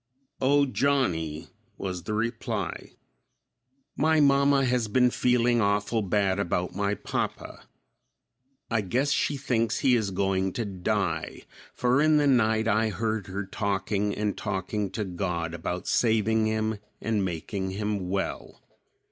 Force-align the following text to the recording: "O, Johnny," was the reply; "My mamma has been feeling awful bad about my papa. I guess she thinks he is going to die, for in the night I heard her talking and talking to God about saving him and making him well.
"O, 0.41 0.65
Johnny," 0.65 1.49
was 1.77 2.01
the 2.01 2.15
reply; 2.15 2.93
"My 3.95 4.19
mamma 4.19 4.65
has 4.65 4.87
been 4.87 5.11
feeling 5.11 5.61
awful 5.61 6.01
bad 6.01 6.39
about 6.39 6.73
my 6.73 6.95
papa. 6.95 7.67
I 8.71 8.81
guess 8.81 9.11
she 9.11 9.37
thinks 9.37 9.81
he 9.81 9.95
is 9.95 10.09
going 10.09 10.53
to 10.53 10.65
die, 10.65 11.43
for 11.75 12.01
in 12.01 12.17
the 12.17 12.25
night 12.25 12.67
I 12.67 12.89
heard 12.89 13.27
her 13.27 13.45
talking 13.45 14.15
and 14.15 14.35
talking 14.35 14.89
to 14.89 15.05
God 15.05 15.53
about 15.53 15.85
saving 15.87 16.47
him 16.47 16.79
and 16.99 17.23
making 17.23 17.69
him 17.69 18.09
well. 18.09 18.63